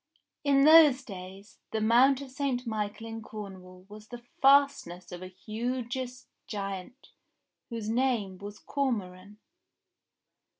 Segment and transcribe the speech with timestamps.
[0.43, 2.65] In those days, the Mount of St.
[2.65, 7.09] Michael in Cornwall was the fastness of a hugeous giant
[7.69, 9.37] whose name was Cormoran.